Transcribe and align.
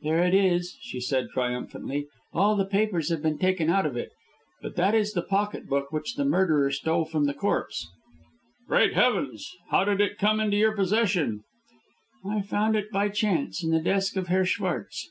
"There 0.00 0.22
it 0.22 0.32
is," 0.32 0.78
she 0.80 1.00
said 1.00 1.28
triumphantly. 1.34 2.06
"All 2.32 2.56
the 2.56 2.64
papers 2.64 3.10
have 3.10 3.20
been 3.22 3.36
taken 3.36 3.68
out 3.68 3.84
of 3.84 3.94
it. 3.94 4.10
But 4.62 4.74
that 4.76 4.94
is 4.94 5.12
the 5.12 5.20
pocket 5.20 5.66
book 5.68 5.92
which 5.92 6.14
the 6.14 6.24
murderer 6.24 6.70
stole 6.70 7.04
from 7.04 7.26
the 7.26 7.34
corpse." 7.34 7.86
"Great 8.66 8.94
Heavens! 8.94 9.46
How 9.68 9.84
did 9.84 10.00
it 10.00 10.16
come 10.16 10.40
into 10.40 10.56
your 10.56 10.74
possession?" 10.74 11.44
"I 12.24 12.40
found 12.40 12.74
it 12.74 12.90
by 12.90 13.10
chance 13.10 13.62
in 13.62 13.70
the 13.70 13.78
desk 13.82 14.16
of 14.16 14.28
Herr 14.28 14.46
Schwartz." 14.46 15.10